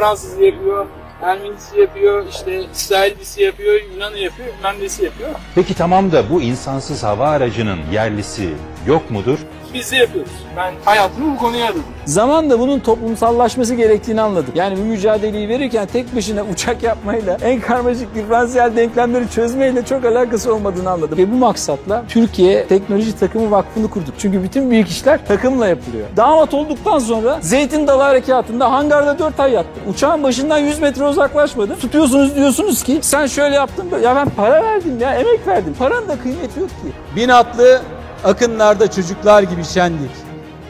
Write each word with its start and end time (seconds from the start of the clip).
Fransız 0.00 0.40
yapıyor, 0.40 0.86
Ermenisi 1.22 1.80
yapıyor, 1.80 2.26
işte 2.30 2.64
İsrailisi 2.72 3.42
yapıyor, 3.42 3.80
Yunan'ı 3.94 4.18
yapıyor, 4.18 4.48
nesi 4.80 5.04
yapıyor. 5.04 5.30
Peki 5.54 5.74
tamam 5.74 6.12
da 6.12 6.30
bu 6.30 6.42
insansız 6.42 7.02
hava 7.02 7.28
aracının 7.28 7.78
yerlisi 7.92 8.48
yok 8.86 9.10
mudur? 9.10 9.38
Biz 9.74 9.92
de 9.92 9.96
yapıyoruz. 9.96 10.32
Ben 10.56 10.74
hayatımı 10.84 11.34
bu 11.34 11.38
konuya 11.38 11.66
adadım. 11.66 11.84
Zamanla 12.04 12.58
bunun 12.58 12.80
toplumsallaşması 12.80 13.74
gerektiğini 13.74 14.20
anladık. 14.20 14.56
Yani 14.56 14.76
bu 14.76 14.80
mücadeleyi 14.80 15.48
verirken 15.48 15.86
tek 15.86 16.16
başına 16.16 16.42
uçak 16.42 16.82
yapmayla 16.82 17.38
en 17.42 17.60
karmaşık 17.60 18.14
diferansiyel 18.14 18.76
denklemleri 18.76 19.30
çözmeyle 19.30 19.84
çok 19.84 20.04
alakası 20.04 20.54
olmadığını 20.54 20.90
anladım. 20.90 21.18
Ve 21.18 21.32
bu 21.32 21.36
maksatla 21.36 22.04
Türkiye 22.08 22.66
Teknoloji 22.66 23.18
Takımı 23.18 23.50
Vakfı'nı 23.50 23.90
kurduk. 23.90 24.14
Çünkü 24.18 24.42
bütün 24.42 24.70
büyük 24.70 24.88
işler 24.88 25.26
takımla 25.26 25.66
yapılıyor. 25.68 26.06
Damat 26.16 26.54
olduktan 26.54 26.98
sonra 26.98 27.38
Zeytin 27.40 27.86
Dalı 27.86 28.02
Harekatı'nda 28.02 28.72
hangarda 28.72 29.18
4 29.18 29.40
ay 29.40 29.52
yattım. 29.52 29.82
Uçağın 29.88 30.22
başından 30.22 30.58
100 30.58 30.78
metre 30.78 31.04
uzaklaşmadım. 31.04 31.78
Tutuyorsunuz 31.78 32.36
diyorsunuz 32.36 32.82
ki 32.82 32.98
sen 33.02 33.26
şöyle 33.26 33.54
yaptın. 33.54 33.86
Ya 34.02 34.16
ben 34.16 34.28
para 34.28 34.62
verdim 34.62 34.98
ya 35.00 35.14
emek 35.14 35.46
verdim. 35.46 35.74
Paranın 35.78 36.08
da 36.08 36.18
kıymeti 36.22 36.60
yok 36.60 36.68
ki. 36.68 37.16
Bin 37.16 37.28
atlı 37.28 37.80
akınlarda 38.24 38.90
çocuklar 38.90 39.42
gibi 39.42 39.64
şendik. 39.64 40.10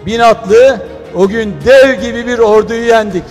Bin 0.06 0.20
atlı 0.20 0.80
o 1.14 1.28
gün 1.28 1.54
dev 1.64 2.00
gibi 2.00 2.26
bir 2.26 2.38
orduyu 2.38 2.84
yendik. 2.84 3.24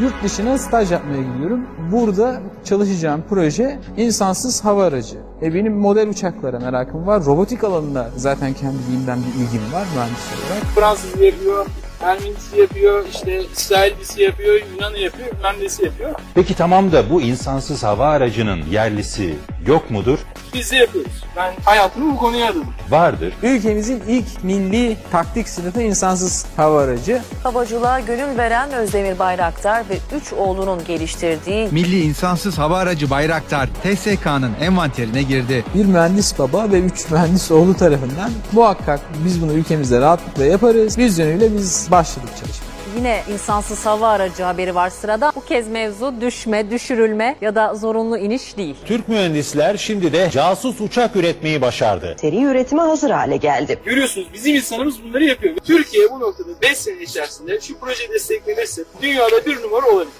Yurt 0.00 0.24
dışına 0.24 0.58
staj 0.58 0.92
yapmaya 0.92 1.22
gidiyorum. 1.22 1.60
Burada 1.92 2.40
çalışacağım 2.64 3.22
proje 3.28 3.78
insansız 3.96 4.64
hava 4.64 4.84
aracı. 4.84 5.16
E 5.42 5.54
benim 5.54 5.76
model 5.78 6.08
uçaklara 6.08 6.58
merakım 6.58 7.06
var. 7.06 7.24
Robotik 7.24 7.64
alanında 7.64 8.10
zaten 8.16 8.54
kendiliğimden 8.54 9.18
bir 9.18 9.40
ilgim 9.40 9.72
var 9.72 9.86
mühendis 9.94 10.26
olarak. 10.32 10.62
Fransız 10.74 11.20
yapıyor, 11.20 11.66
Ermenisi 12.00 12.60
yapıyor, 12.60 13.04
işte 13.12 13.42
İsrailisi 13.52 14.22
yapıyor, 14.22 14.60
Yunan'ı 14.74 14.98
yapıyor, 14.98 15.28
nesi 15.60 15.84
yapıyor. 15.84 16.14
Peki 16.34 16.54
tamam 16.54 16.92
da 16.92 17.10
bu 17.10 17.20
insansız 17.20 17.84
hava 17.84 18.06
aracının 18.08 18.62
yerlisi 18.70 19.34
yok 19.66 19.90
mudur? 19.90 20.18
Biz 20.56 20.72
de 20.72 20.76
yapıyoruz. 20.76 21.12
Ben 21.36 21.52
hayatımı 21.64 22.12
bu 22.14 22.16
konuya 22.16 22.46
adadım. 22.46 22.66
Vardır. 22.90 23.34
Ülkemizin 23.42 24.02
ilk 24.08 24.44
milli 24.44 24.96
taktik 25.12 25.48
sınıfı 25.48 25.82
insansız 25.82 26.46
hava 26.56 26.80
aracı. 26.82 27.22
Havacılığa 27.42 28.00
gönül 28.00 28.38
veren 28.38 28.72
Özdemir 28.72 29.18
Bayraktar 29.18 29.88
ve 29.88 29.98
üç 30.16 30.32
oğlunun 30.32 30.84
geliştirdiği 30.84 31.68
Milli 31.72 32.00
insansız 32.00 32.58
hava 32.58 32.78
aracı 32.78 33.10
Bayraktar 33.10 33.68
TSK'nın 33.82 34.52
envanterine 34.60 35.22
girdi. 35.22 35.64
Bir 35.74 35.84
mühendis 35.84 36.38
baba 36.38 36.70
ve 36.72 36.80
üç 36.80 37.10
mühendis 37.10 37.50
oğlu 37.50 37.74
tarafından 37.74 38.30
muhakkak 38.52 39.00
biz 39.24 39.42
bunu 39.42 39.52
ülkemizde 39.52 40.00
rahatlıkla 40.00 40.44
yaparız. 40.44 40.98
Vizyonuyla 40.98 41.54
biz 41.58 41.88
başladık 41.90 42.30
çalışmaya. 42.40 42.65
Yine 42.96 43.22
insansız 43.32 43.86
hava 43.86 44.08
aracı 44.08 44.42
haberi 44.42 44.74
var 44.74 44.90
sırada. 44.90 45.32
Bu 45.36 45.44
kez 45.44 45.68
mevzu 45.68 46.14
düşme, 46.20 46.70
düşürülme 46.70 47.36
ya 47.40 47.54
da 47.54 47.74
zorunlu 47.74 48.18
iniş 48.18 48.56
değil. 48.56 48.76
Türk 48.84 49.08
mühendisler 49.08 49.76
şimdi 49.76 50.12
de 50.12 50.30
casus 50.32 50.80
uçak 50.80 51.16
üretmeyi 51.16 51.60
başardı. 51.60 52.16
seri 52.20 52.42
üretime 52.42 52.82
hazır 52.82 53.10
hale 53.10 53.36
geldi. 53.36 53.78
Görüyorsunuz 53.84 54.28
bizim 54.34 54.54
insanımız 54.54 55.04
bunları 55.04 55.24
yapıyor. 55.24 55.54
Türkiye 55.64 56.10
bu 56.10 56.20
noktada 56.20 56.48
5 56.62 56.78
sene 56.78 57.02
içerisinde 57.02 57.60
şu 57.60 57.78
proje 57.78 58.08
desteklenirse 58.12 58.84
dünyada 59.02 59.46
bir 59.46 59.62
numara 59.62 59.86
olabilir. 59.86 60.12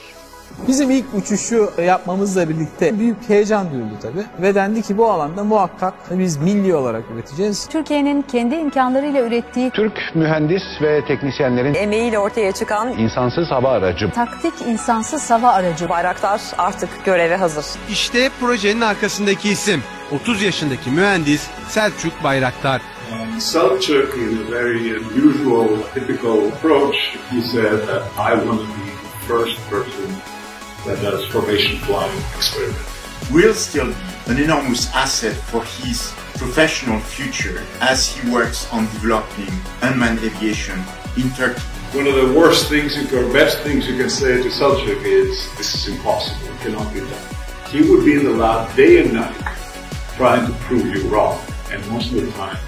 Bizim 0.69 0.91
ilk 0.91 1.05
uçuşu 1.15 1.71
yapmamızla 1.83 2.49
birlikte 2.49 2.99
büyük 2.99 3.17
heyecan 3.29 3.73
duyuldu 3.73 3.95
tabii. 4.03 4.43
Ve 4.43 4.55
dendi 4.55 4.83
ki 4.83 4.99
bu 4.99 5.11
alanda 5.11 5.45
muhakkak 5.45 5.95
biz 6.11 6.37
milli 6.37 6.75
olarak 6.75 7.03
üreteceğiz. 7.15 7.67
Türkiye'nin 7.69 8.23
kendi 8.23 8.55
imkanlarıyla 8.55 9.27
ürettiği 9.27 9.71
Türk 9.71 9.99
mühendis 10.15 10.63
ve 10.83 11.05
teknisyenlerin 11.05 11.75
emeğiyle 11.75 12.19
ortaya 12.19 12.53
çıkan 12.53 12.99
insansız 12.99 13.51
hava 13.51 13.71
aracı 13.71 14.11
taktik 14.11 14.55
insansız 14.69 15.31
hava 15.31 15.53
aracı 15.53 15.89
Bayraktar 15.89 16.41
artık 16.59 17.05
göreve 17.05 17.37
hazır. 17.37 17.65
İşte 17.91 18.31
projenin 18.41 18.81
arkasındaki 18.81 19.49
isim. 19.49 19.83
30 20.13 20.43
yaşındaki 20.43 20.91
mühendis 20.91 21.47
Selçuk 21.69 22.25
Bayraktar. 22.25 22.83
Selçuk, 23.39 24.17
in 24.17 24.47
a 24.49 24.53
very 24.53 24.97
unusual, 24.97 25.69
typical 25.95 26.49
approach, 26.49 26.97
he 27.31 27.43
said 27.43 27.87
that 27.87 28.03
I 28.19 28.35
want 28.35 28.61
to 28.61 28.67
be 28.67 28.87
the 29.03 29.35
first 29.35 29.71
person 29.71 30.07
that 30.87 31.03
does 31.03 31.25
formation 31.27 31.79
flying 31.79 32.17
experiment. 32.37 32.79
will 33.33 33.55
still 33.55 33.89
be 33.89 33.97
an 34.33 34.39
enormous 34.39 34.89
asset 34.95 35.35
for 35.35 35.65
his 35.65 36.13
professional 36.39 37.01
future 37.01 37.63
as 37.81 38.07
he 38.09 38.31
works 38.31 38.71
on 38.73 38.85
developing 38.87 39.51
unmanned 39.83 40.21
aviation 40.21 40.79
in 41.17 41.29
Turkey. 41.31 41.61
One 41.93 42.07
of 42.07 42.15
the 42.15 42.39
worst 42.39 42.69
things, 42.69 42.97
you- 42.97 43.19
or 43.19 43.33
best 43.33 43.59
things 43.61 43.87
you 43.89 43.97
can 43.97 44.11
say 44.11 44.43
to 44.43 44.49
Selçuk 44.49 45.03
is, 45.05 45.49
this 45.57 45.75
is 45.75 45.89
impossible, 45.89 46.47
it 46.47 46.61
cannot 46.61 46.93
be 46.95 47.01
done. 47.01 47.27
He 47.71 47.83
would 47.83 48.05
be 48.05 48.15
in 48.15 48.25
the 48.25 48.31
lab 48.31 48.75
day 48.77 48.99
and 49.03 49.13
night 49.13 49.35
trying 50.17 50.47
to 50.47 50.53
prove 50.67 50.87
you 50.87 51.03
wrong, 51.09 51.39
and 51.73 51.85
most 51.91 52.13
of 52.13 52.21
the 52.25 52.31
time, 52.33 52.59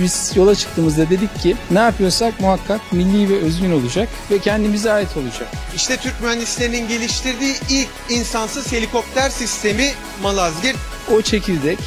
Biz 0.00 0.32
yola 0.36 0.54
çıktığımızda 0.54 1.10
dedik 1.10 1.40
ki 1.40 1.56
ne 1.70 1.78
yapıyorsak 1.78 2.40
muhakkak 2.40 2.92
milli 2.92 3.30
ve 3.30 3.38
özgün 3.38 3.72
olacak 3.72 4.08
ve 4.30 4.38
kendimize 4.38 4.92
ait 4.92 5.16
olacak. 5.16 5.48
İşte 5.76 5.96
Türk 5.96 6.20
mühendislerinin 6.22 6.88
geliştirdiği 6.88 7.54
ilk 7.70 7.88
insansız 8.10 8.72
helikopter 8.72 9.30
sistemi 9.30 9.92
Malazgirt. 10.22 10.76
O 11.14 11.22
çekirdek 11.22 11.78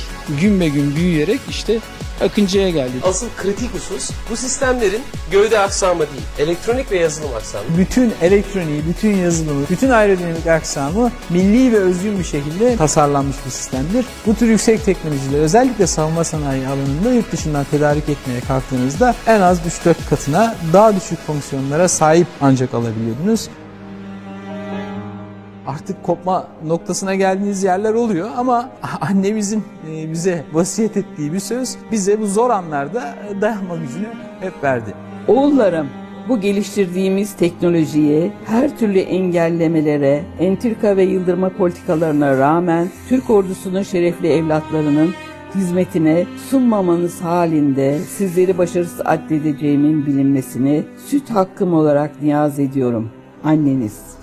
gün 0.41 0.59
be 0.59 0.67
gün 0.67 0.95
büyüyerek 0.95 1.39
işte 1.49 1.79
Akıncı'ya 2.21 2.69
geldi. 2.69 2.91
Asıl 3.03 3.27
kritik 3.37 3.73
husus 3.73 4.09
bu 4.29 4.35
sistemlerin 4.35 5.01
gövde 5.31 5.59
aksamı 5.59 5.99
değil, 5.99 6.49
elektronik 6.49 6.91
ve 6.91 6.99
yazılım 6.99 7.35
aksamı. 7.35 7.63
Bütün 7.77 8.13
elektroniği, 8.21 8.83
bütün 8.89 9.17
yazılımı, 9.17 9.65
bütün 9.69 9.89
aerodinamik 9.89 10.47
aksamı 10.47 11.11
milli 11.29 11.73
ve 11.73 11.77
özgün 11.77 12.19
bir 12.19 12.23
şekilde 12.23 12.77
tasarlanmış 12.77 13.35
bir 13.45 13.51
sistemdir. 13.51 14.05
Bu 14.25 14.35
tür 14.35 14.47
yüksek 14.47 14.85
teknolojiler 14.85 15.39
özellikle 15.39 15.87
savunma 15.87 16.23
sanayi 16.23 16.67
alanında 16.67 17.13
yurt 17.13 17.31
dışından 17.31 17.65
tedarik 17.71 18.09
etmeye 18.09 18.39
kalktığınızda 18.47 19.15
en 19.27 19.41
az 19.41 19.59
3-4 19.85 19.95
katına 20.09 20.55
daha 20.73 20.95
düşük 20.95 21.19
fonksiyonlara 21.27 21.87
sahip 21.87 22.27
ancak 22.41 22.73
alabiliyordunuz. 22.73 23.49
Artık 25.67 26.03
kopma 26.03 26.47
noktasına 26.65 27.15
geldiğiniz 27.15 27.63
yerler 27.63 27.93
oluyor 27.93 28.29
ama 28.37 28.69
annemizin 29.01 29.63
e, 29.91 30.11
bize 30.11 30.43
vasiyet 30.53 30.97
ettiği 30.97 31.33
bir 31.33 31.39
söz 31.39 31.75
bize 31.91 32.21
bu 32.21 32.27
zor 32.27 32.49
anlarda 32.49 33.15
dayanma 33.41 33.75
gücünü 33.75 34.07
hep 34.39 34.63
verdi. 34.63 34.93
Oğullarım, 35.27 35.87
bu 36.29 36.39
geliştirdiğimiz 36.39 37.33
teknolojiyi 37.33 38.31
her 38.45 38.77
türlü 38.77 38.99
engellemelere, 38.99 40.23
entrika 40.39 40.97
ve 40.97 41.03
yıldırma 41.03 41.49
politikalarına 41.49 42.37
rağmen 42.37 42.89
Türk 43.09 43.29
ordusunun 43.29 43.83
şerefli 43.83 44.27
evlatlarının 44.27 45.13
hizmetine 45.55 46.25
sunmamanız 46.49 47.21
halinde 47.21 47.99
sizleri 47.99 48.57
başarısız 48.57 49.01
addedeceğimin 49.05 50.05
bilinmesini 50.05 50.83
süt 51.05 51.29
hakkım 51.29 51.73
olarak 51.73 52.21
niyaz 52.21 52.59
ediyorum. 52.59 53.09
Anneniz. 53.43 54.20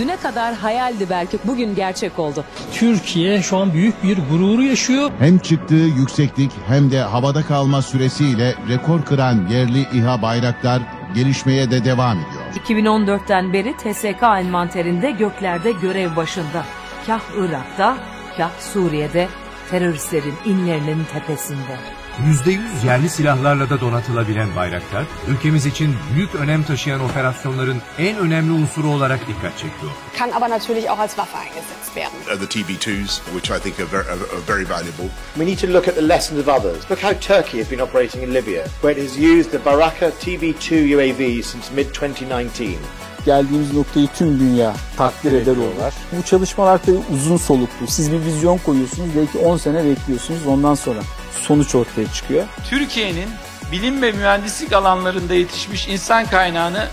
Düne 0.00 0.16
kadar 0.16 0.54
hayaldi 0.54 1.06
belki 1.10 1.38
bugün 1.44 1.74
gerçek 1.74 2.18
oldu. 2.18 2.44
Türkiye 2.72 3.42
şu 3.42 3.56
an 3.56 3.72
büyük 3.72 4.02
bir 4.02 4.18
gururu 4.30 4.62
yaşıyor. 4.62 5.10
Hem 5.18 5.38
çıktığı 5.38 5.74
yükseklik 5.74 6.52
hem 6.68 6.90
de 6.90 7.00
havada 7.00 7.42
kalma 7.42 7.82
süresiyle 7.82 8.54
rekor 8.68 9.04
kıran 9.04 9.46
yerli 9.46 9.80
İHA 9.80 10.22
Bayraktar 10.22 10.82
gelişmeye 11.14 11.70
de 11.70 11.84
devam 11.84 12.18
ediyor. 12.18 12.44
2014'ten 12.66 13.52
beri 13.52 13.76
TSK 13.76 14.22
envanterinde 14.22 15.10
göklerde 15.10 15.72
görev 15.72 16.16
başında. 16.16 16.64
Kah 17.06 17.20
Irak'ta, 17.38 17.96
kah 18.36 18.50
Suriye'de 18.60 19.28
teröristlerin 19.70 20.34
inlerinin 20.44 21.04
tepesinde. 21.12 21.76
%100 22.20 22.86
yerli 22.86 23.08
silahlarla 23.08 23.70
da 23.70 23.80
donatılabilen 23.80 24.56
Bayraktar, 24.56 25.04
ülkemiz 25.28 25.66
için 25.66 25.94
büyük 26.14 26.34
önem 26.34 26.62
taşıyan 26.62 27.00
operasyonların 27.00 27.82
en 27.98 28.18
önemli 28.18 28.52
unsuru 28.52 28.88
olarak 28.88 29.20
dikkat 29.28 29.52
çekiyor. 29.52 29.92
kann 30.18 30.30
aber 30.30 30.50
natürlich 30.50 30.90
auch 30.90 31.00
als 31.00 31.10
Waffe 31.10 31.38
eingesetzt 31.38 31.96
werden. 31.96 32.18
Uh, 32.34 32.38
the 32.40 32.46
TB2s, 32.60 33.20
which 33.34 33.50
I 33.50 33.58
think 33.62 33.80
are 33.80 33.86
very, 33.92 34.08
are 34.08 34.40
very 34.46 34.64
valuable. 34.68 35.08
We 35.36 35.44
need 35.46 35.58
to 35.58 35.66
look 35.66 35.88
at 35.88 35.94
the 35.94 36.08
lessons 36.08 36.40
of 36.40 36.48
others. 36.48 36.90
Look 36.90 37.02
how 37.02 37.12
Turkey 37.20 37.58
has 37.58 37.68
been 37.70 37.80
operating 37.80 38.22
in 38.22 38.32
Libya, 38.32 38.68
where 38.82 38.92
it 38.98 39.02
has 39.02 39.18
used 39.18 39.50
the 39.50 39.58
Baraka 39.58 40.10
TB2 40.10 40.88
UAV 40.94 41.42
since 41.44 41.70
mid-2019 41.74 42.76
geldiğimiz 43.25 43.73
noktayı 43.73 44.07
tüm 44.17 44.39
dünya 44.39 44.73
takdir 44.97 45.31
eder 45.31 45.51
olur. 45.57 45.93
Bu 46.11 46.23
çalışmalar 46.23 46.77
tabii 46.85 46.99
uzun 47.13 47.37
soluklu. 47.37 47.87
Siz 47.87 48.11
bir 48.11 48.25
vizyon 48.25 48.57
koyuyorsunuz, 48.57 49.09
belki 49.17 49.37
10 49.37 49.57
sene 49.57 49.85
bekliyorsunuz. 49.85 50.47
Ondan 50.47 50.75
sonra 50.75 50.99
sonuç 51.41 51.75
ortaya 51.75 52.11
çıkıyor. 52.13 52.43
Türkiye'nin 52.69 53.29
bilim 53.71 54.01
ve 54.01 54.11
mühendislik 54.11 54.73
alanlarında 54.73 55.33
yetişmiş 55.33 55.87
insan 55.87 56.25
kaynağını 56.25 56.87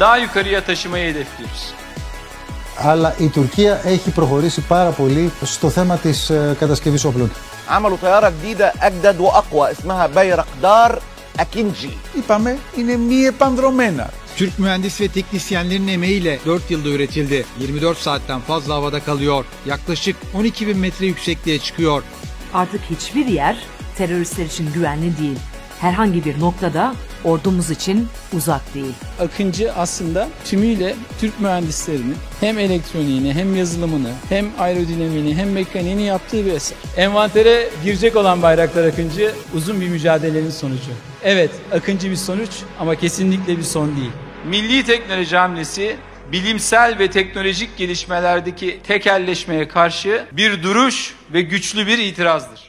daha 0.00 0.16
yukarıya 0.16 0.64
taşımayı 0.64 1.10
hedefliyoruz. 1.14 1.74
αλλά 2.78 3.12
η 3.20 3.28
Τουρκία 3.28 3.80
έχει 3.84 4.10
προχωρήσει 4.10 4.60
πάρα 4.60 4.90
πολύ 4.90 5.30
στο 5.44 5.70
θέμα 5.70 5.96
της 5.96 6.30
ε, 6.30 6.56
κατασκευής 6.60 7.04
όπλων. 7.04 7.30
عملوا 7.68 7.96
طيارة 8.02 8.28
جديدة 8.30 8.72
أجدد 8.82 9.20
وأقوى 9.20 9.70
اسمها 9.70 10.06
بايرقدار 10.06 10.98
أكينجي 11.40 11.90
Είπαμε 12.18 12.58
είναι 12.78 12.96
μη 12.96 13.24
επανδρομένα. 13.26 14.10
Türk 14.39 14.59
mühendis 14.59 15.01
ve 15.01 15.07
teknisyenlerin 15.07 15.87
emeğiyle 15.87 16.39
4 16.45 16.71
yılda 16.71 16.89
üretildi. 16.89 17.45
24 17.59 17.97
saatten 17.97 18.39
fazla 18.39 18.75
havada 18.75 18.99
kalıyor. 18.99 19.45
Yaklaşık 19.65 20.15
12 20.33 20.67
bin 20.67 20.77
metre 20.77 21.05
yüksekliğe 21.05 21.59
çıkıyor. 21.59 22.03
Artık 22.53 22.81
hiçbir 22.89 23.25
yer 23.25 23.57
teröristler 23.97 24.45
için 24.45 24.73
güvenli 24.73 25.17
değil. 25.17 25.37
Herhangi 25.79 26.25
bir 26.25 26.39
noktada 26.39 26.95
ordumuz 27.23 27.69
için 27.69 28.07
uzak 28.33 28.73
değil. 28.73 28.93
Akıncı 29.19 29.73
aslında 29.73 30.27
tümüyle 30.45 30.95
Türk 31.21 31.39
mühendislerinin 31.39 32.15
hem 32.39 32.59
elektroniğini 32.59 33.33
hem 33.33 33.55
yazılımını 33.55 34.11
hem 34.29 34.49
aerodinamiğini 34.59 35.35
hem 35.35 35.51
mekaniğini 35.51 36.03
yaptığı 36.03 36.45
bir 36.45 36.53
eser. 36.53 36.77
Envantere 36.97 37.69
girecek 37.83 38.15
olan 38.15 38.41
Bayraktar 38.41 38.83
Akıncı 38.83 39.33
uzun 39.55 39.81
bir 39.81 39.89
mücadelenin 39.89 40.49
sonucu. 40.49 40.91
Evet 41.23 41.51
Akıncı 41.71 42.11
bir 42.11 42.15
sonuç 42.15 42.49
ama 42.79 42.95
kesinlikle 42.95 43.57
bir 43.57 43.63
son 43.63 43.95
değil. 43.95 44.11
Milli 44.45 44.83
teknoloji 44.83 45.37
hamlesi 45.37 45.97
bilimsel 46.31 46.99
ve 46.99 47.11
teknolojik 47.11 47.77
gelişmelerdeki 47.77 48.79
tekelleşmeye 48.87 49.67
karşı 49.67 50.25
bir 50.31 50.63
duruş 50.63 51.15
ve 51.33 51.41
güçlü 51.41 51.87
bir 51.87 51.97
itirazdır. 51.97 52.68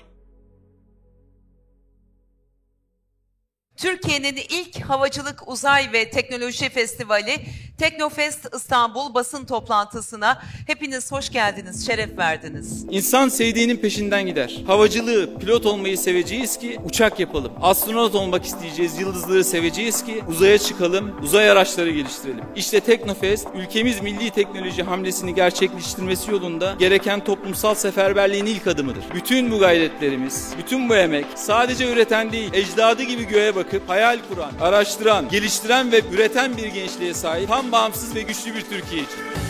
Türkiye'nin 3.81 4.37
ilk 4.37 4.81
havacılık, 4.81 5.49
uzay 5.49 5.93
ve 5.93 6.11
teknoloji 6.11 6.69
festivali 6.69 7.37
Teknofest 7.81 8.55
İstanbul 8.57 9.15
basın 9.15 9.45
toplantısına 9.45 10.43
hepiniz 10.67 11.13
hoş 11.13 11.31
geldiniz, 11.31 11.87
şeref 11.87 12.19
verdiniz. 12.19 12.85
İnsan 12.91 13.29
sevdiğinin 13.29 13.77
peşinden 13.77 14.27
gider. 14.27 14.63
Havacılığı, 14.67 15.39
pilot 15.39 15.67
olmayı 15.67 15.99
seveceğiz 15.99 16.59
ki 16.59 16.79
uçak 16.85 17.21
yapalım. 17.21 17.53
Astronot 17.63 18.15
olmak 18.15 18.45
isteyeceğiz, 18.45 19.01
yıldızları 19.01 19.45
seveceğiz 19.45 20.05
ki 20.05 20.23
uzaya 20.29 20.59
çıkalım, 20.59 21.21
uzay 21.23 21.51
araçları 21.51 21.91
geliştirelim. 21.91 22.45
İşte 22.57 22.81
Teknofest, 22.81 23.49
ülkemiz 23.55 24.01
milli 24.01 24.31
teknoloji 24.31 24.83
hamlesini 24.83 25.35
gerçekleştirmesi 25.35 26.31
yolunda 26.31 26.77
gereken 26.79 27.25
toplumsal 27.25 27.75
seferberliğin 27.75 28.47
ilk 28.47 28.67
adımıdır. 28.67 29.05
Bütün 29.15 29.51
bu 29.51 29.59
gayretlerimiz, 29.59 30.53
bütün 30.59 30.89
bu 30.89 30.97
emek 30.97 31.27
sadece 31.35 31.93
üreten 31.93 32.33
değil, 32.33 32.51
ecdadı 32.55 33.03
gibi 33.03 33.25
göğe 33.29 33.55
bakıp 33.71 33.89
hayal 33.89 34.19
kuran, 34.29 34.53
araştıran, 34.61 35.29
geliştiren 35.29 35.93
ve 35.93 36.01
üreten 36.13 36.57
bir 36.57 36.67
gençliğe 36.67 37.15
sahip 37.15 37.49
tam 37.49 37.73
bağımsız 37.73 38.15
ve 38.15 38.23
güçlü 38.23 38.55
bir 38.55 38.61
Türkiye 38.61 39.03
için. 39.03 39.50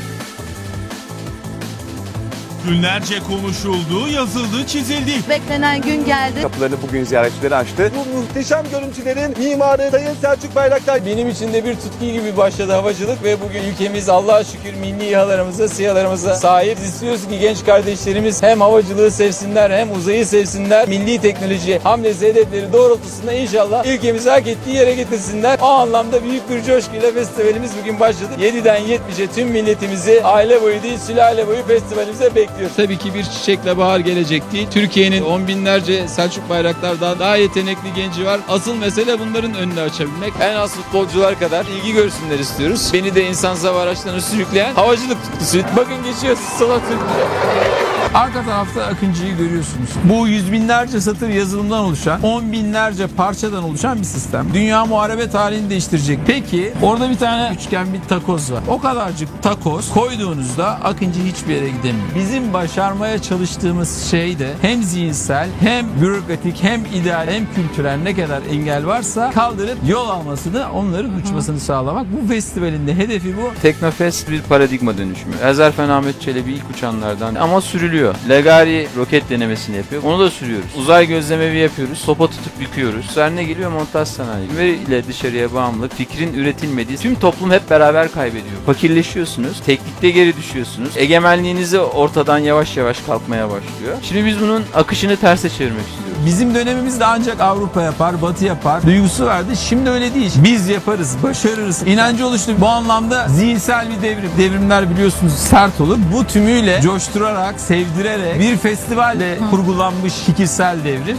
Günlerce 2.65 3.19
konuşuldu, 3.21 4.09
yazıldı, 4.15 4.67
çizildi. 4.67 5.13
Beklenen 5.29 5.83
gün 5.83 6.05
geldi. 6.05 6.43
Kapılarını 6.43 6.77
bugün 6.89 7.05
ziyaretçileri 7.05 7.57
açtı. 7.57 7.93
Bu 7.97 8.19
muhteşem 8.19 8.65
görüntülerin 8.71 9.39
mimarı 9.39 9.91
Sayın 9.91 10.15
Selçuk 10.15 10.55
Bayraktar. 10.55 11.07
Benim 11.07 11.29
için 11.29 11.53
de 11.53 11.65
bir 11.65 11.75
tutku 11.75 12.05
gibi 12.05 12.37
başladı 12.37 12.73
havacılık 12.73 13.25
ve 13.25 13.41
bugün 13.41 13.63
ülkemiz 13.63 14.09
Allah'a 14.09 14.45
şükür 14.45 14.75
milli 14.75 15.09
İHA'larımıza, 15.09 15.69
SİHA'larımıza 15.69 16.35
sahip. 16.35 16.79
İstiyoruz 16.79 17.29
ki 17.29 17.39
genç 17.39 17.65
kardeşlerimiz 17.65 18.43
hem 18.43 18.61
havacılığı 18.61 19.11
sevsinler 19.11 19.71
hem 19.71 19.93
uzayı 19.93 20.27
sevsinler. 20.27 20.89
Milli 20.89 21.21
teknoloji 21.21 21.79
hamlesi 21.79 22.27
hedefleri 22.27 22.73
doğrultusunda 22.73 23.33
inşallah 23.33 23.87
ülkemizi 23.87 24.31
hak 24.31 24.47
ettiği 24.47 24.77
yere 24.77 24.95
getirsinler. 24.95 25.59
O 25.63 25.67
anlamda 25.67 26.25
büyük 26.25 26.51
bir 26.51 26.63
coşkuyla 26.63 27.13
festivalimiz 27.13 27.71
bugün 27.81 28.01
başladı. 28.01 28.31
7'den 28.41 28.81
70'e 28.81 29.27
tüm 29.35 29.49
milletimizi 29.49 30.25
aile 30.25 30.63
boyu 30.63 30.83
değil 30.83 30.99
sülale 30.99 31.47
boyu 31.47 31.67
festivalimize 31.67 32.25
bekliyoruz. 32.25 32.50
Tabii 32.77 32.99
ki 32.99 33.15
bir 33.15 33.25
çiçekle 33.25 33.77
bahar 33.77 34.01
gelecek 34.01 34.53
değil. 34.53 34.69
Türkiye'nin 34.71 35.23
on 35.23 35.49
binlerce 35.49 36.09
Selçuk 36.09 36.49
Bayraktar'dan 36.49 37.19
daha 37.19 37.37
yetenekli 37.37 37.95
genci 37.97 38.27
var. 38.27 38.41
Asıl 38.49 38.75
mesele 38.75 39.19
bunların 39.19 39.55
önünü 39.55 39.81
açabilmek. 39.81 40.33
En 40.41 40.55
az 40.55 40.75
futbolcular 40.75 41.39
kadar 41.39 41.67
ilgi 41.67 41.93
görsünler 41.93 42.39
istiyoruz. 42.39 42.91
Beni 42.93 43.15
de 43.15 43.29
insansız 43.29 43.65
hava 43.65 43.81
araçlarına 43.81 44.21
sürükleyen 44.21 44.75
havacılık 44.75 45.25
tutkusu. 45.25 45.59
Bakın 45.77 46.05
geçiyor 46.05 46.37
sola 46.59 46.79
Türkiye. 46.79 47.80
Arka 48.15 48.45
tarafta 48.45 48.85
Akıncı'yı 48.85 49.37
görüyorsunuz. 49.37 49.91
Bu 50.05 50.29
yüz 50.29 50.53
binlerce 50.53 51.01
satır 51.01 51.29
yazılımdan 51.29 51.85
oluşan, 51.85 52.23
on 52.23 52.53
binlerce 52.53 53.07
parçadan 53.07 53.65
oluşan 53.65 53.99
bir 53.99 54.05
sistem. 54.05 54.47
Dünya 54.55 54.87
muharebe 54.87 55.31
tarihini 55.31 55.71
değiştirecek. 55.71 56.19
Peki 56.27 56.73
orada 56.83 57.11
bir 57.11 57.19
tane 57.19 57.55
üçgen 57.55 57.87
bir 57.93 58.01
takoz 58.09 58.53
var. 58.53 58.63
O 58.69 58.81
kadarcık 58.81 59.43
takoz 59.43 59.93
koyduğunuzda 59.93 60.67
Akıncı 60.67 61.21
hiçbir 61.21 61.55
yere 61.55 61.69
gidemiyor. 61.69 62.07
Bizim 62.17 62.53
başarmaya 62.53 63.23
çalıştığımız 63.23 64.11
şey 64.11 64.39
de 64.39 64.51
hem 64.63 64.83
zihinsel 64.83 65.49
hem 65.61 65.87
bürokratik 66.01 66.63
hem 66.63 66.85
ideal 66.95 67.29
hem 67.29 67.55
kültürel 67.55 67.99
ne 68.03 68.15
kadar 68.15 68.41
engel 68.51 68.87
varsa 68.87 69.31
kaldırıp 69.31 69.79
yol 69.89 70.09
almasını 70.09 70.67
onların 70.75 71.15
uçmasını 71.15 71.61
sağlamak. 71.61 72.07
Bu 72.13 72.29
festivalin 72.29 72.87
de 72.87 72.95
hedefi 72.95 73.37
bu. 73.37 73.51
Teknofest 73.63 74.31
bir 74.31 74.43
paradigma 74.43 74.99
dönüşümü. 74.99 75.35
Ezerfen 75.45 75.89
Ahmet 75.89 76.21
Çelebi 76.21 76.53
ilk 76.53 76.71
uçanlardan 76.71 77.35
ama 77.35 77.61
sürülüyor. 77.61 78.00
Legari 78.29 78.89
roket 78.97 79.31
denemesini 79.31 79.77
yapıyor. 79.77 80.03
Onu 80.03 80.21
da 80.21 80.31
sürüyoruz. 80.31 80.71
Uzay 80.77 81.07
gözlemevi 81.07 81.59
yapıyoruz. 81.59 81.99
Sopa 81.99 82.27
tutup 82.27 82.61
büküyoruz. 82.61 83.11
Üzerine 83.11 83.45
geliyor 83.45 83.71
montaj 83.71 84.09
sanayi. 84.09 84.57
Veri 84.57 84.71
ile 84.71 85.07
dışarıya 85.07 85.55
bağımlılık, 85.55 85.95
fikrin 85.95 86.35
üretilmediği 86.35 86.99
tüm 86.99 87.15
toplum 87.15 87.51
hep 87.51 87.71
beraber 87.71 88.13
kaybediyor. 88.13 88.57
Fakirleşiyorsunuz. 88.67 89.61
Teknikte 89.67 90.11
geri 90.11 90.37
düşüyorsunuz. 90.37 90.97
Egemenliğinizi 90.97 91.79
ortadan 91.81 92.39
yavaş 92.39 92.77
yavaş 92.77 93.01
kalkmaya 93.01 93.47
başlıyor. 93.51 93.99
Şimdi 94.03 94.27
biz 94.27 94.41
bunun 94.41 94.65
akışını 94.75 95.17
terse 95.17 95.51
çevirmek 95.51 95.87
istiyoruz. 95.87 96.10
Bizim 96.27 96.55
dönemimizde 96.55 97.05
ancak 97.05 97.41
Avrupa 97.41 97.83
yapar, 97.83 98.23
Batı 98.23 98.45
yapar 98.45 98.83
duygusu 98.83 99.27
vardı. 99.27 99.53
Şimdi 99.57 99.91
öyle 99.91 100.15
değil. 100.15 100.33
Biz 100.45 100.69
yaparız, 100.69 101.17
başarırız. 101.23 101.83
İnancı 101.87 102.27
oluştu. 102.27 102.53
Bu 102.59 102.69
anlamda 102.69 103.29
zihinsel 103.29 103.87
bir 103.91 104.03
devrim. 104.03 104.31
Devrimler 104.39 104.91
biliyorsunuz 104.91 105.33
sert 105.33 105.81
olur. 105.81 105.99
Bu 106.15 106.27
tümüyle 106.27 106.81
coşturarak, 106.83 107.61
sevdirerek 107.61 108.41
bir 108.41 108.57
festivalle 108.57 109.39
kurgulanmış 109.51 110.15
fikirsel 110.15 110.85
devrim. 110.85 111.17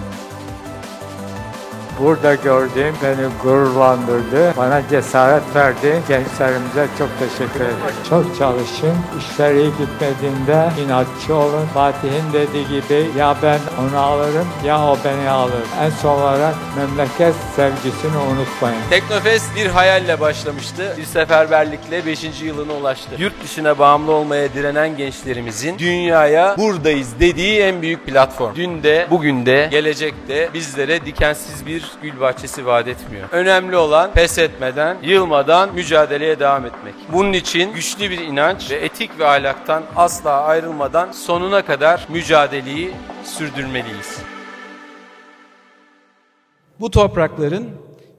Burada 2.02 2.36
gördüğüm 2.36 2.96
beni 3.04 3.28
gururlandırdı. 3.44 4.54
Bana 4.58 4.82
cesaret 4.90 5.56
verdi. 5.56 6.02
Gençlerimize 6.08 6.88
çok 6.98 7.10
teşekkür 7.20 7.60
ederim. 7.60 7.78
Çok 8.10 8.38
çalışın. 8.38 8.96
İşler 9.20 9.56
iyi 9.56 9.72
gitmediğinde 9.78 10.70
inatçı 10.86 11.36
olun. 11.36 11.66
Fatih'in 11.74 12.34
dediği 12.34 12.68
gibi 12.68 13.10
ya 13.18 13.36
ben 13.44 13.60
onu 13.82 14.00
alırım 14.00 14.48
ya 14.66 14.88
o 14.88 14.98
beni 15.06 15.30
alır. 15.30 15.64
En 15.82 15.90
son 15.90 16.22
olarak 16.22 16.56
memleket 16.78 17.36
sevgisini 17.56 18.18
unutmayın. 18.18 18.82
Teknofest 18.90 19.56
bir 19.56 19.66
hayalle 19.66 20.20
başlamıştı. 20.20 20.96
Bir 20.98 21.06
seferberlikle 21.06 22.06
5. 22.06 22.42
yılına 22.42 22.74
ulaştı. 22.74 23.10
Yurt 23.18 23.44
dışına 23.44 23.80
bağımlı 23.80 24.12
olmaya 24.12 24.54
direnen 24.54 24.98
gençlerimizin 24.98 25.78
dünyaya 25.78 26.56
buradayız 26.58 27.20
dediği 27.20 27.60
en 27.60 27.82
büyük 27.82 28.06
platform. 28.06 28.56
Dün 28.56 28.84
de, 28.84 29.08
bugün 29.12 29.46
de, 29.46 29.68
gelecekte 29.72 30.50
bizlere 30.54 31.06
dikensiz 31.06 31.66
bir 31.66 31.91
gül 32.02 32.20
bahçesi 32.20 32.66
vaat 32.66 32.88
etmiyor. 32.88 33.28
Önemli 33.32 33.76
olan 33.76 34.14
pes 34.14 34.38
etmeden, 34.38 34.98
yılmadan 35.04 35.74
mücadeleye 35.74 36.40
devam 36.40 36.66
etmek. 36.66 36.94
Bunun 37.14 37.34
için 37.34 37.74
güçlü 37.74 38.10
bir 38.10 38.20
inanç 38.20 38.72
ve 38.72 38.76
etik 38.76 39.20
ve 39.20 39.28
ahlaktan 39.28 39.84
asla 39.96 40.42
ayrılmadan 40.42 41.12
sonuna 41.12 41.66
kadar 41.66 42.08
mücadeleyi 42.10 42.92
sürdürmeliyiz. 43.24 44.18
Bu 46.80 46.92
toprakların 46.92 47.70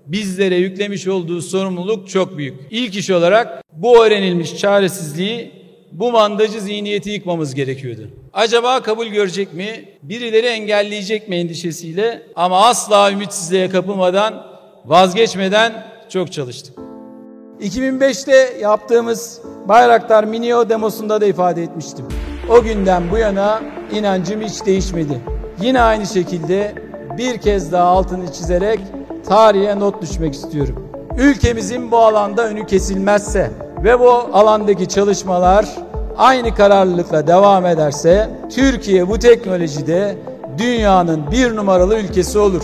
bizlere 0.06 0.54
yüklemiş 0.56 1.08
olduğu 1.08 1.42
sorumluluk 1.42 2.08
çok 2.08 2.38
büyük. 2.38 2.54
İlk 2.70 2.96
iş 2.96 3.10
olarak 3.10 3.62
bu 3.72 4.04
öğrenilmiş 4.04 4.56
çaresizliği, 4.56 5.61
bu 5.92 6.12
mandacı 6.12 6.60
zihniyeti 6.60 7.10
yıkmamız 7.10 7.54
gerekiyordu. 7.54 8.10
Acaba 8.32 8.82
kabul 8.82 9.06
görecek 9.06 9.54
mi? 9.54 9.84
Birileri 10.02 10.46
engelleyecek 10.46 11.28
mi 11.28 11.36
endişesiyle 11.36 12.22
ama 12.36 12.66
asla 12.66 13.12
ümitsizliğe 13.12 13.68
kapılmadan, 13.68 14.46
vazgeçmeden 14.84 15.86
çok 16.08 16.32
çalıştık. 16.32 16.78
2005'te 17.60 18.58
yaptığımız 18.60 19.40
Bayraktar 19.68 20.24
Minio 20.24 20.68
demosunda 20.68 21.20
da 21.20 21.26
ifade 21.26 21.62
etmiştim. 21.62 22.04
O 22.50 22.62
günden 22.62 23.10
bu 23.10 23.18
yana 23.18 23.62
inancım 23.92 24.40
hiç 24.40 24.66
değişmedi. 24.66 25.20
Yine 25.62 25.80
aynı 25.80 26.06
şekilde 26.06 26.74
bir 27.18 27.38
kez 27.38 27.72
daha 27.72 27.84
altını 27.84 28.32
çizerek 28.32 28.80
tarihe 29.28 29.78
not 29.78 30.02
düşmek 30.02 30.34
istiyorum. 30.34 30.88
Ülkemizin 31.18 31.90
bu 31.90 31.98
alanda 31.98 32.48
önü 32.48 32.66
kesilmezse 32.66 33.50
ve 33.84 34.00
bu 34.00 34.10
alandaki 34.10 34.88
çalışmalar 34.88 35.66
aynı 36.18 36.54
kararlılıkla 36.54 37.26
devam 37.26 37.66
ederse 37.66 38.30
Türkiye 38.54 39.08
bu 39.08 39.18
teknolojide 39.18 40.16
dünyanın 40.58 41.30
bir 41.30 41.56
numaralı 41.56 41.98
ülkesi 41.98 42.38
olur. 42.38 42.62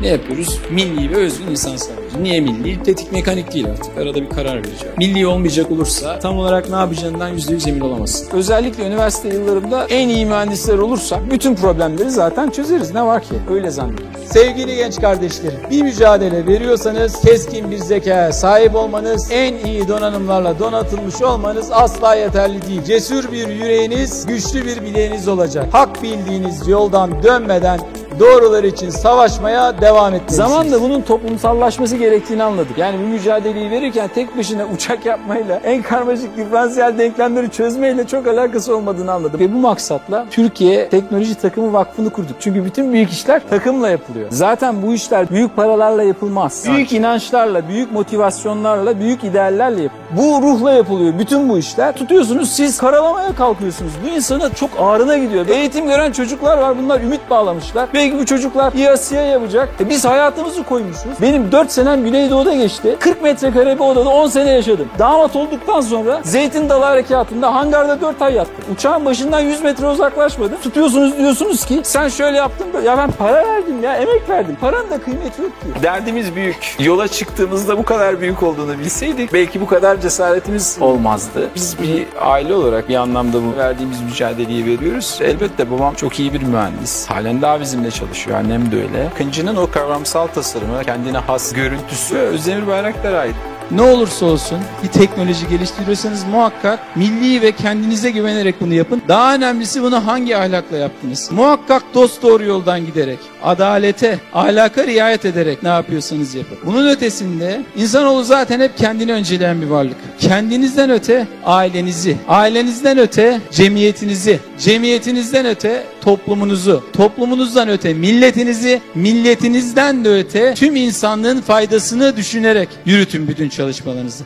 Ne 0.00 0.08
yapıyoruz? 0.08 0.60
Milli 0.70 1.10
ve 1.10 1.16
özgün 1.16 1.46
insan 1.46 1.76
sağlayıcı. 1.76 2.22
Niye 2.22 2.40
milli? 2.40 2.82
Tetik 2.82 3.12
mekanik 3.12 3.54
değil 3.54 3.66
artık. 3.70 3.98
Arada 3.98 4.14
bir 4.14 4.28
karar 4.28 4.56
vereceğim. 4.56 4.94
Milli 4.98 5.26
olmayacak 5.26 5.70
olursa 5.70 6.18
tam 6.18 6.38
olarak 6.38 6.70
ne 6.70 6.76
yapacağından 6.76 7.36
%100 7.36 7.68
emin 7.68 7.80
olamazsın. 7.80 8.36
Özellikle 8.36 8.86
üniversite 8.86 9.28
yıllarımda 9.28 9.84
en 9.84 10.08
iyi 10.08 10.26
mühendisler 10.26 10.78
olursak 10.78 11.30
bütün 11.30 11.54
problemleri 11.54 12.10
zaten 12.10 12.50
çözeriz. 12.50 12.94
Ne 12.94 13.02
var 13.02 13.22
ki? 13.22 13.34
Öyle 13.50 13.70
zannediyorum. 13.70 14.16
Sevgili 14.26 14.76
genç 14.76 15.00
kardeşlerim, 15.00 15.58
bir 15.70 15.82
mücadele 15.82 16.46
veriyorsanız 16.46 17.20
keskin 17.20 17.70
bir 17.70 17.78
zekaya 17.78 18.32
sahip 18.32 18.74
olmanız, 18.74 19.28
en 19.30 19.54
iyi 19.66 19.88
donanımlarla 19.88 20.58
donatılmış 20.58 21.22
olmanız 21.22 21.68
asla 21.72 22.14
yeterli 22.14 22.62
değil. 22.68 22.84
Cesur 22.84 23.32
bir 23.32 23.48
yüreğiniz, 23.48 24.26
güçlü 24.26 24.66
bir 24.66 24.82
bileğiniz 24.82 25.28
olacak. 25.28 25.66
Hak 25.72 26.02
bildiğiniz 26.02 26.68
yoldan 26.68 27.22
dönmeden 27.22 27.80
doğrular 28.20 28.64
için 28.64 28.90
savaşmaya 28.90 29.80
devam 29.80 30.14
etmelisiniz. 30.14 30.36
Zamanla 30.50 30.82
bunun 30.82 31.00
toplumsallaşması 31.00 31.96
gerektiğini 31.96 32.42
anladık. 32.42 32.78
Yani 32.78 32.96
bu 33.04 33.06
mücadeleyi 33.08 33.70
verirken 33.70 34.08
tek 34.14 34.38
başına 34.38 34.66
uçak 34.74 35.06
yapmayla 35.06 35.60
en 35.64 35.82
karmaşık 35.82 36.36
diferansiyel 36.36 36.98
denklemleri 36.98 37.50
çözmeyle 37.50 38.06
çok 38.06 38.26
alakası 38.26 38.76
olmadığını 38.76 39.12
anladım. 39.12 39.40
Ve 39.40 39.52
bu 39.54 39.56
maksatla 39.58 40.26
Türkiye 40.30 40.88
Teknoloji 40.88 41.34
Takımı 41.34 41.72
Vakfı'nı 41.72 42.10
kurduk. 42.10 42.36
Çünkü 42.40 42.64
bütün 42.64 42.92
büyük 42.92 43.10
işler 43.10 43.42
takımla 43.50 43.88
yapılıyor. 43.88 44.26
Zaten 44.30 44.82
bu 44.82 44.94
işler 44.94 45.30
büyük 45.30 45.56
paralarla 45.56 46.02
yapılmaz. 46.02 46.64
Büyük 46.68 46.92
inançlarla, 46.92 47.68
büyük 47.68 47.92
motivasyonlarla, 47.92 49.00
büyük 49.00 49.24
ideallerle 49.24 49.82
yapılıyor. 49.82 50.06
Bu 50.16 50.42
ruhla 50.42 50.72
yapılıyor 50.72 51.18
bütün 51.18 51.48
bu 51.48 51.58
işler. 51.58 51.92
Tutuyorsunuz 51.92 52.50
siz 52.50 52.78
karalamaya 52.78 53.34
kalkıyorsunuz. 53.34 53.92
Bu 54.04 54.08
insana 54.08 54.54
çok 54.54 54.70
ağrına 54.78 55.18
gidiyor. 55.18 55.46
Eğitim 55.48 55.86
gören 55.86 56.12
çocuklar 56.12 56.58
var 56.58 56.78
bunlar 56.82 57.00
ümit 57.00 57.30
bağlamışlar. 57.30 57.88
Belki 58.06 58.18
bu 58.18 58.26
çocuklar 58.26 58.72
İASİA 58.72 59.22
yapacak. 59.22 59.68
E 59.80 59.90
biz 59.90 60.04
hayatımızı 60.04 60.62
koymuşuz. 60.62 61.22
Benim 61.22 61.52
4 61.52 61.72
senem 61.72 62.04
Güneydoğu'da 62.04 62.54
geçti. 62.54 62.96
40 63.00 63.22
metrekare 63.22 63.74
bir 63.74 63.80
odada 63.80 64.08
10 64.08 64.26
sene 64.28 64.50
yaşadım. 64.50 64.88
Damat 64.98 65.36
olduktan 65.36 65.80
sonra 65.80 66.20
Zeytin 66.24 66.68
Dalı 66.68 66.84
Harekatı'nda 66.84 67.54
hangarda 67.54 68.00
4 68.00 68.22
ay 68.22 68.34
yattım. 68.34 68.64
Uçağın 68.74 69.04
başından 69.04 69.40
100 69.40 69.62
metre 69.62 69.86
uzaklaşmadım. 69.86 70.60
Tutuyorsunuz 70.62 71.18
diyorsunuz 71.18 71.64
ki 71.64 71.80
sen 71.82 72.08
şöyle 72.08 72.36
yaptın. 72.36 72.66
Ya 72.84 72.98
ben 72.98 73.10
para 73.10 73.46
verdim 73.46 73.82
ya 73.82 73.96
emek 73.96 74.28
verdim. 74.28 74.56
Paranın 74.60 74.90
da 74.90 74.98
kıymeti 74.98 75.42
yok 75.42 75.60
ki. 75.60 75.82
Derdimiz 75.82 76.36
büyük. 76.36 76.76
Yola 76.80 77.08
çıktığımızda 77.08 77.78
bu 77.78 77.82
kadar 77.82 78.20
büyük 78.20 78.42
olduğunu 78.42 78.78
bilseydik 78.78 79.32
belki 79.32 79.60
bu 79.60 79.66
kadar 79.66 80.00
cesaretimiz 80.00 80.78
olmazdı. 80.80 81.48
Biz 81.54 81.76
bir 81.82 82.06
aile 82.20 82.54
olarak 82.54 82.88
bir 82.88 82.94
anlamda 82.94 83.38
bu 83.42 83.58
verdiğimiz 83.58 84.00
mücadeleyi 84.02 84.66
veriyoruz. 84.66 85.18
Elbette 85.22 85.70
babam 85.70 85.94
çok 85.94 86.20
iyi 86.20 86.32
bir 86.32 86.42
mühendis. 86.42 87.06
Halen 87.06 87.42
daha 87.42 87.60
bizimle 87.60 87.90
çalışıyor. 87.96 88.38
Annem 88.38 88.72
de 88.72 88.76
öyle. 88.76 89.10
Kıncı'nın 89.18 89.56
o 89.56 89.70
kavramsal 89.70 90.26
tasarımı, 90.26 90.84
kendine 90.84 91.18
has 91.18 91.52
görüntüsü 91.52 92.16
Özdemir 92.16 92.66
Bayraktar'a 92.66 93.18
ait. 93.18 93.34
Ne 93.70 93.82
olursa 93.82 94.26
olsun 94.26 94.58
bir 94.82 94.88
teknoloji 94.88 95.48
geliştiriyorsanız 95.48 96.24
muhakkak 96.24 96.96
milli 96.96 97.42
ve 97.42 97.52
kendinize 97.52 98.10
güvenerek 98.10 98.60
bunu 98.60 98.74
yapın. 98.74 99.02
Daha 99.08 99.34
önemlisi 99.34 99.82
bunu 99.82 100.06
hangi 100.06 100.36
ahlakla 100.36 100.76
yaptınız? 100.76 101.30
Muhakkak 101.32 101.82
dost 101.94 102.22
doğru 102.22 102.44
yoldan 102.44 102.86
giderek, 102.86 103.18
adalete, 103.42 104.18
ahlaka 104.34 104.86
riayet 104.86 105.24
ederek 105.24 105.62
ne 105.62 105.68
yapıyorsanız 105.68 106.34
yapın. 106.34 106.58
Bunun 106.66 106.88
ötesinde 106.88 107.62
insanoğlu 107.76 108.24
zaten 108.24 108.60
hep 108.60 108.78
kendini 108.78 109.12
önceleyen 109.12 109.62
bir 109.62 109.66
varlık. 109.66 109.96
Kendinizden 110.18 110.90
öte 110.90 111.26
ailenizi, 111.44 112.16
ailenizden 112.28 112.98
öte 112.98 113.40
cemiyetinizi, 113.50 114.40
cemiyetinizden 114.58 115.46
öte 115.46 115.86
toplumunuzu, 116.00 116.84
toplumunuzdan 116.92 117.68
öte 117.68 117.94
milletinizi, 117.94 118.80
milletinizden 118.94 120.04
de 120.04 120.08
öte 120.08 120.54
tüm 120.54 120.76
insanlığın 120.76 121.40
faydasını 121.40 122.16
düşünerek 122.16 122.68
yürütün 122.86 123.28
bütün 123.28 123.48
çalışmalarınızı. 123.48 124.24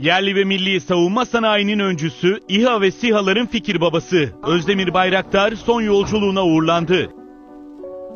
Yerli 0.00 0.36
ve 0.36 0.44
milli 0.44 0.80
savunma 0.80 1.24
sanayinin 1.24 1.78
öncüsü, 1.78 2.40
İHA 2.48 2.80
ve 2.80 2.90
SİHA'ların 2.90 3.46
fikir 3.46 3.80
babası 3.80 4.30
Özdemir 4.46 4.94
Bayraktar 4.94 5.52
son 5.52 5.82
yolculuğuna 5.82 6.44
uğurlandı. 6.44 7.10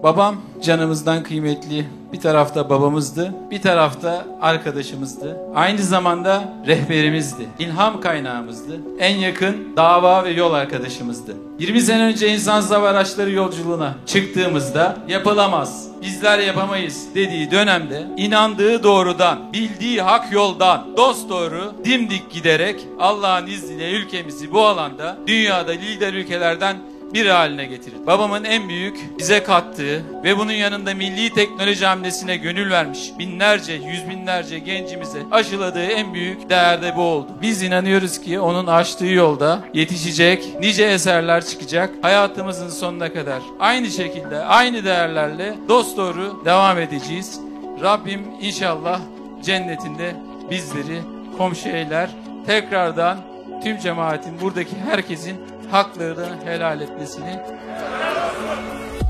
Babam 0.03 0.37
canımızdan 0.63 1.23
kıymetli. 1.23 1.87
Bir 2.13 2.21
tarafta 2.21 2.71
babamızdı, 2.71 3.35
bir 3.51 3.63
tarafta 3.63 4.27
arkadaşımızdı. 4.41 5.37
Aynı 5.55 5.79
zamanda 5.79 6.55
rehberimizdi, 6.67 7.47
ilham 7.59 8.01
kaynağımızdı. 8.01 8.81
En 8.99 9.17
yakın 9.17 9.77
dava 9.77 10.25
ve 10.25 10.31
yol 10.31 10.53
arkadaşımızdı. 10.53 11.37
20 11.59 11.81
sene 11.81 12.03
önce 12.03 12.35
insansız 12.35 12.71
hava 12.71 12.89
araçları 12.89 13.31
yolculuğuna 13.31 13.95
çıktığımızda 14.07 14.97
yapılamaz, 15.09 15.89
bizler 16.03 16.39
yapamayız 16.39 17.07
dediği 17.15 17.51
dönemde 17.51 18.07
inandığı 18.17 18.83
doğrudan, 18.83 19.53
bildiği 19.53 20.03
hak 20.03 20.33
yoldan 20.33 20.97
dost 20.97 21.29
doğru 21.29 21.73
dimdik 21.85 22.31
giderek 22.31 22.81
Allah'ın 22.99 23.47
izniyle 23.47 23.91
ülkemizi 23.91 24.53
bu 24.53 24.67
alanda 24.67 25.17
dünyada 25.27 25.73
lider 25.73 26.15
ülkelerden 26.15 26.77
bir 27.15 27.27
haline 27.27 27.65
getirir. 27.67 28.07
Babamın 28.07 28.45
en 28.45 28.69
büyük 28.69 29.19
bize 29.19 29.43
kattığı 29.43 30.03
ve 30.25 30.39
bunun 30.39 30.53
yanında 30.53 30.95
milli 30.95 31.35
teknoloji 31.35 31.87
hamlesine 31.87 32.37
gönül 32.37 32.71
vermiş 32.71 33.13
binlerce, 33.19 33.73
yüz 33.73 34.09
binlerce 34.11 34.59
gencimize 34.59 35.23
aşıladığı 35.31 35.87
en 35.87 36.15
büyük 36.15 36.51
değer 36.51 36.83
de 36.83 36.97
bu 36.97 37.01
oldu. 37.01 37.29
Biz 37.43 37.63
inanıyoruz 37.63 38.21
ki 38.21 38.41
onun 38.41 38.67
açtığı 38.67 39.07
yolda 39.07 39.61
yetişecek 39.75 40.49
nice 40.61 40.85
eserler 40.85 41.47
çıkacak. 41.47 41.91
Hayatımızın 42.03 42.69
sonuna 42.69 43.13
kadar 43.13 43.43
aynı 43.61 43.91
şekilde, 43.91 44.45
aynı 44.45 44.85
değerlerle 44.85 45.55
dosdoğru 45.69 46.43
devam 46.45 46.79
edeceğiz. 46.79 47.41
Rabbim 47.83 48.23
inşallah 48.41 49.01
cennetinde 49.43 50.17
bizleri 50.51 51.01
komşu 51.39 51.69
eyler. 51.69 52.11
Tekrardan 52.47 53.19
tüm 53.65 53.79
cemaatin, 53.79 54.41
buradaki 54.41 54.77
herkesin 54.91 55.37
haklarını 55.71 56.37
helal 56.45 56.81
etmesini 56.81 57.41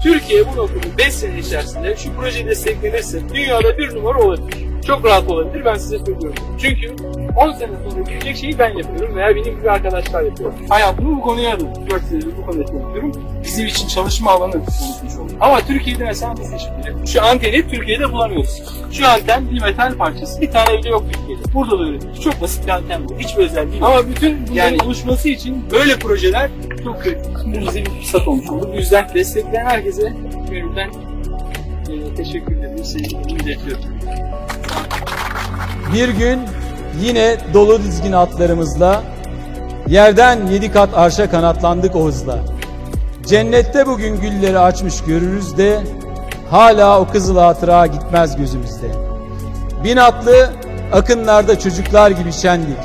Türkiye 0.03 0.47
bu 0.47 0.57
noktada 0.57 0.99
5 0.99 1.15
sene 1.15 1.39
içerisinde 1.39 1.97
şu 1.97 2.13
proje 2.15 2.47
desteklenirse 2.47 3.29
dünyada 3.29 3.79
bir 3.79 3.95
numara 3.95 4.19
olabilir. 4.23 4.70
Çok 4.87 5.05
rahat 5.05 5.31
olabilir 5.31 5.65
ben 5.65 5.75
size 5.75 5.99
söylüyorum. 5.99 6.35
Çünkü 6.59 6.95
10 7.37 7.53
sene 7.53 7.71
sonra 7.89 8.03
gelecek 8.03 8.37
şeyi 8.37 8.59
ben 8.59 8.77
yapıyorum 8.77 9.17
veya 9.17 9.37
benim 9.37 9.59
gibi 9.59 9.71
arkadaşlar 9.71 10.23
yapıyor. 10.23 10.53
Hayatımı 10.69 11.17
bu 11.17 11.21
konuya 11.21 11.55
adadım. 11.55 11.91
4 11.91 12.03
senedir 12.03 12.37
bu 12.37 12.47
konuda 12.47 12.67
çalışıyorum. 12.67 13.13
Bizim 13.45 13.67
için 13.67 13.89
çalışma 13.89 14.31
alanı 14.31 14.53
oluşmuş 14.53 15.15
oldu. 15.21 15.33
Ama 15.41 15.61
Türkiye'de 15.61 16.05
mesela 16.05 16.35
biz 16.41 16.49
şimdi 16.49 17.09
şu 17.09 17.23
anteni 17.23 17.69
Türkiye'de 17.69 18.13
bulamıyoruz. 18.13 18.63
Şu 18.93 19.09
anten 19.09 19.51
bir 19.51 19.63
metal 19.63 19.95
parçası. 19.95 20.41
Bir 20.41 20.51
tane 20.51 20.79
bile 20.79 20.89
yok 20.89 21.05
Türkiye'de. 21.13 21.43
Burada 21.55 21.79
da 21.79 21.83
üretiyoruz. 21.89 22.21
Çok 22.21 22.41
basit 22.41 22.67
bir 22.67 22.71
anten 22.71 23.09
bu. 23.09 23.19
Hiçbir 23.19 23.43
özel 23.43 23.73
değil. 23.73 23.83
Ama 23.83 24.09
bütün 24.09 24.39
bunların 24.39 24.55
yani, 24.55 24.79
oluşması 24.85 25.29
için 25.29 25.65
böyle 25.71 25.99
projeler 25.99 26.51
çok 26.85 27.03
kritik. 27.03 27.31
Bu 27.47 27.61
bize 27.61 27.85
bir 27.85 27.91
fırsat 27.91 28.29
olmuş 28.29 28.51
oldu. 28.51 28.71
Bu 28.73 28.77
yüzden 28.77 29.11
destekleyen 29.15 29.67
herkese 29.67 30.13
gönülden 30.51 30.91
e, 31.91 32.15
teşekkür 32.15 32.57
ederim. 32.57 32.85
Sevgilerimi 32.85 33.33
iletiyorum. 33.33 33.85
Bir 35.95 36.09
gün 36.09 36.41
yine 37.01 37.37
dolu 37.55 37.83
dizgin 37.83 38.13
atlarımızla 38.13 39.03
yerden 39.87 40.47
yedi 40.47 40.73
kat 40.73 40.89
arşa 40.95 41.31
kanatlandık 41.31 41.97
o 41.97 42.05
hızla. 42.05 42.39
Cennette 43.27 43.87
bugün 43.87 44.21
gülleri 44.21 44.59
açmış 44.59 45.03
görürüz 45.05 45.59
de 45.59 45.81
hala 46.51 47.01
o 47.01 47.09
kızıl 47.09 47.37
hatıra 47.37 47.87
gitmez 47.87 48.37
gözümüzde. 48.37 48.87
Bin 49.85 49.97
atlı 49.97 50.51
akınlarda 50.93 51.59
çocuklar 51.59 52.11
gibi 52.11 52.33
şendik. 52.33 52.79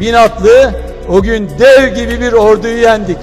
Bin 0.00 0.12
atlı 0.14 0.70
o 1.08 1.22
gün 1.22 1.50
dev 1.58 1.94
gibi 1.94 2.20
bir 2.20 2.32
orduyu 2.32 2.78
yendik. 2.78 3.18